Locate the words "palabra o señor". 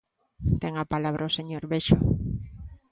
0.93-1.63